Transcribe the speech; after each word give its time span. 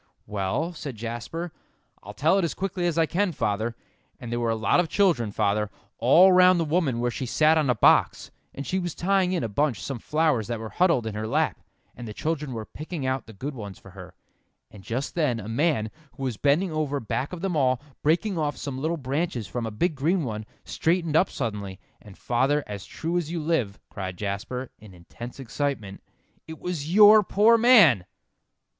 "Well," 0.25 0.73
said 0.73 0.95
Jasper, 0.95 1.51
"I'll 2.01 2.15
tell 2.15 2.39
it 2.39 2.43
as 2.43 2.55
quickly 2.55 2.87
as 2.87 2.97
I 2.97 3.05
can, 3.05 3.31
father. 3.33 3.75
And 4.19 4.31
there 4.31 4.39
were 4.39 4.49
a 4.49 4.55
lot 4.55 4.79
of 4.79 4.89
children, 4.89 5.31
father, 5.31 5.69
all 5.99 6.31
round 6.33 6.59
the 6.59 6.65
woman 6.65 6.99
where 6.99 7.11
she 7.11 7.27
sat 7.27 7.55
on 7.55 7.69
a 7.69 7.75
box, 7.75 8.31
and 8.51 8.65
she 8.65 8.79
was 8.79 8.95
tying 8.95 9.31
in 9.31 9.43
a 9.43 9.47
bunch 9.47 9.79
some 9.79 9.99
flowers 9.99 10.47
that 10.47 10.59
were 10.59 10.69
huddled 10.71 11.05
in 11.05 11.13
her 11.13 11.27
lap, 11.27 11.59
and 11.95 12.07
the 12.07 12.15
children 12.15 12.51
were 12.51 12.65
picking 12.65 13.05
out 13.05 13.27
the 13.27 13.31
good 13.33 13.53
ones 13.53 13.77
for 13.77 13.91
her; 13.91 14.15
and 14.71 14.81
just 14.83 15.13
then 15.13 15.39
a 15.39 15.47
man, 15.47 15.91
who 16.13 16.23
was 16.23 16.35
bending 16.35 16.71
over 16.71 16.99
back 16.99 17.31
of 17.31 17.41
them 17.41 17.55
all, 17.55 17.79
breaking 18.01 18.39
off 18.39 18.57
some 18.57 18.81
little 18.81 18.97
branches 18.97 19.45
from 19.45 19.67
a 19.67 19.69
big 19.69 19.93
green 19.93 20.23
one, 20.23 20.47
straightened 20.65 21.15
up 21.15 21.29
suddenly, 21.29 21.79
and, 22.01 22.17
father, 22.17 22.63
as 22.65 22.87
true 22.87 23.17
as 23.19 23.29
you 23.31 23.39
live," 23.39 23.79
cried 23.91 24.17
Jasper, 24.17 24.71
in 24.79 24.95
intense 24.95 25.39
excitement, 25.39 26.01
"it 26.47 26.57
was 26.59 26.91
your 26.91 27.21
poor 27.21 27.55
man!" 27.55 28.05